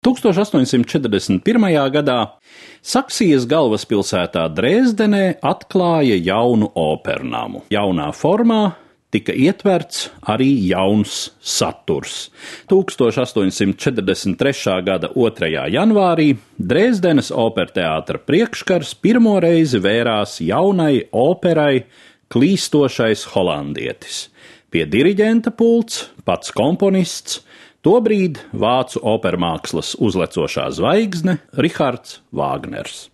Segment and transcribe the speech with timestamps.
[0.00, 1.44] 1841.
[1.92, 2.40] gadā
[2.80, 7.68] Saksijas galvaspilsētā Dresdenē atklāja jaunu opernamu.
[7.68, 8.80] Jaunā formā
[9.12, 12.32] tika ietverts arī jauns saturs.
[12.72, 14.80] 1843.
[14.88, 15.68] gada 2.
[15.76, 21.84] janvārī Dresdenes operteātra priekškars pirmo reizi vērās jaunai operai
[22.32, 24.32] Klīstošais holandietis.
[24.72, 27.44] Pie diriģenta pults pats komponists
[27.80, 33.06] Tobrīd vācu opermākslas uzlecošā zvaigzne Rihards Vāgners.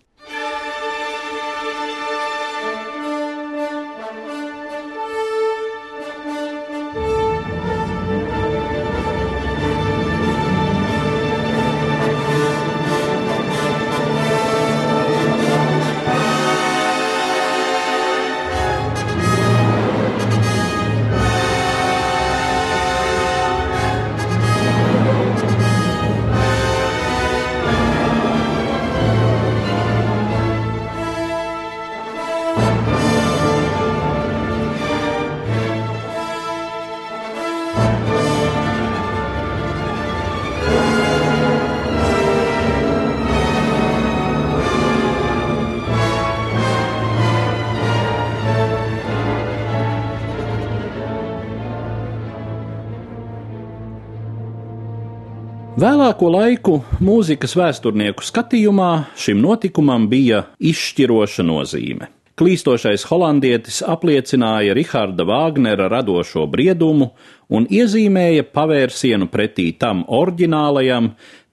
[55.77, 62.07] Vēlāko laiku mūzikas vēsturnieku skatījumā šim notikumam bija izšķiroša nozīme.
[62.33, 67.11] Klīstošais holandietis apliecināja Riharda Vāgnera radošo briedumu
[67.53, 71.11] un iezīmēja pavērsienu pretī tam oriģinālajam,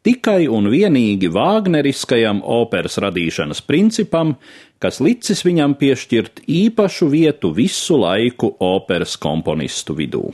[0.08, 4.39] tikai un vienīgi Vāgneriskajam operas radīšanas principam,
[4.80, 10.25] kas licis viņam piešķirt īpašu vietu visu laiku operas komponistu vidū.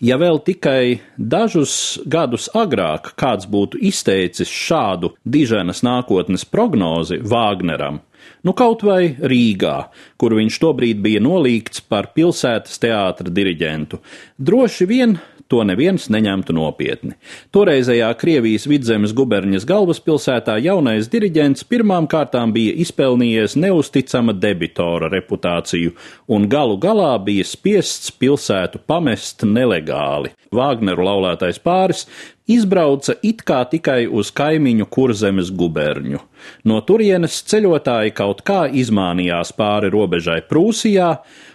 [0.00, 1.72] Ja vēl tikai dažus
[2.08, 7.98] gadus agrāk kāds būtu izteicis šādu diženas nākotnes prognozi Vāgneram,
[8.40, 9.74] nu kaut vai Rīgā,
[10.16, 14.00] kur viņš tobrīd bija nolīgts par pilsētas teātra diriģentu,
[14.40, 15.18] droši vien
[15.50, 17.16] to neviens neņemtu nopietni.
[17.54, 25.96] Toreizējā Krievijas vidzemes guberņas galvaspilsētā jaunais diriģents pirmām kārtām bija izpelnījies neusticama debitora reputāciju
[26.30, 30.34] un galu galā bija spiests pilsētu pamest nelegāli.
[30.54, 32.06] Vāgneru laulātais pāris
[32.54, 36.20] izbrauca it kā tikai uz kaimiņu kurzemes guberņu.
[36.68, 41.12] No turienes ceļotāji kaut kā izmānījās pāri robežai Prūsijā,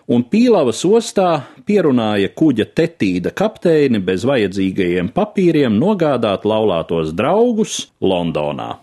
[0.08, 1.30] un Pīlavas ostā
[1.66, 8.76] pierunāja kuģa tetīda kapteini bez vajadzīgajiem papīriem nogādāt laulātos draugus Londonā.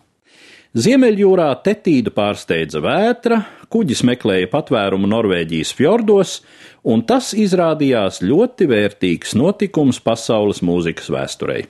[0.72, 6.38] Ziemeļjūrā tetīdu pārsteidza vētra, kuģis meklēja patvērumu Norvēģijas fjordos,
[6.88, 11.66] un tas izrādījās ļoti vērtīgs notikums pasaules mūzikas vēsturei.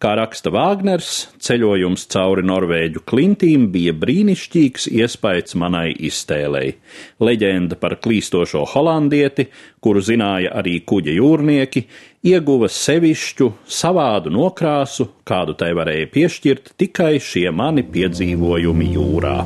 [0.00, 6.74] Kā raksta Vāgners, ceļojums cauri Norvēģu klintīm bija brīnišķīgs iespējas manai iztēlei.
[7.20, 9.50] Leģenda par klīstošo holandieti,
[9.84, 11.84] kuru zināja arī kuģa jūrnieki,
[12.32, 19.38] ieguva sevišķu, savādu nokrāsu, kādu tai varēja piešķirt tikai šie mani piedzīvojumi jūrā.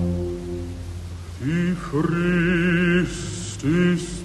[1.44, 4.24] Die Christ ist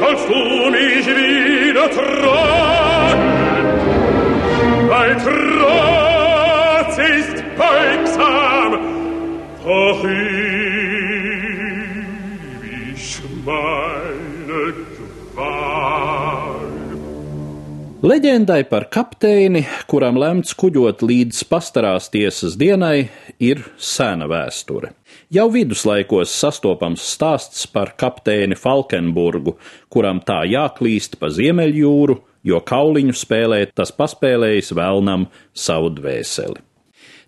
[0.00, 3.18] al fumi divino Thron.
[4.88, 8.72] Weil Trotz ist beugsam,
[9.64, 10.22] doch ewig
[13.44, 14.74] meine
[15.34, 16.25] Qual.
[18.04, 23.08] Leģendai par kapteini, kuram lemts kuģot līdz pastarās tiesas dienai,
[23.40, 24.90] ir sena vēsture.
[25.32, 29.56] Jau viduslaikos sastopams stāsts par kapteini Falkenburgu,
[29.88, 36.60] kuram tā jāklīst pa Ziemeļjūru, jo kauliņu spēlēt tas paspēlējis vēlnam savu dvēseli.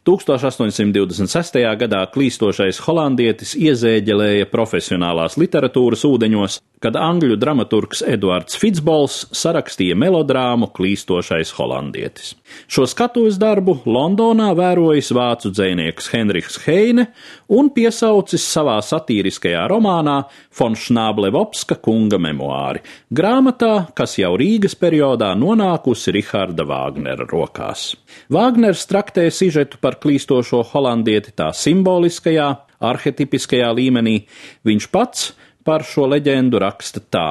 [0.08, 1.58] 1826.
[1.80, 11.52] gadā klīstošais holandietis iezēģelēja profesionālās literatūras ūdeņos, kad angļu dramaturgs Eduards Fitzbols sarakstīja melodrāmu Klīstošais
[11.58, 12.34] holandietis.
[12.70, 17.08] Šo skatuves darbu Londonā vērojis vācu dzēnieks Henriks Heine
[17.48, 20.20] un piesaucis savā satīriskajā romānā
[20.58, 22.82] Von Šnablevopska kunga memoāri,
[23.14, 27.92] grāmatā, kas jau Rīgas periodā nonākusi Riharda Vāgnera rokās.
[28.32, 32.48] Vāgners traktē sižetu par klīstošo holandieti tā simboliskajā,
[32.78, 34.20] arhetipiskajā līmenī,
[34.66, 35.30] viņš pats
[35.68, 37.28] par šo leģendu raksta tā.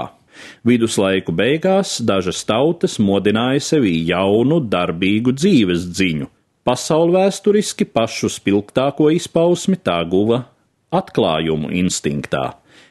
[0.68, 6.30] Viduslaiku beigās dažas tautas modināja sevī jaunu, darbīgu dzīves dziņu.
[6.68, 10.44] Pasaulvēsturiski pašu spilgtāko izpausmi tā guva
[10.94, 12.46] atklājumu instinktā.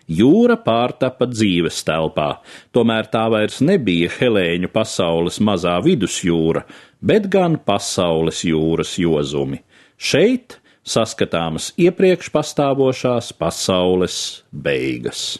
[0.06, 2.28] Jūra pārtapa dzīves telpā,
[2.75, 6.62] tomēr tā vairs nebija helēņu pasaules mazā vidusjūra,
[7.02, 9.62] bet gan pasaules jūras jozumi.
[9.99, 14.20] Šeit saskatāmas iepriekš pastāvošās pasaules
[14.52, 15.36] beigas.